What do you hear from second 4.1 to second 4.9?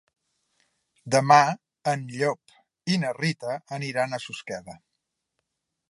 a Susqueda.